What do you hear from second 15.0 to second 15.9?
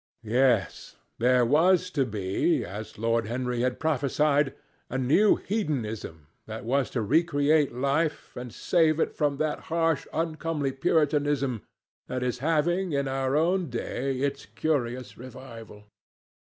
revival.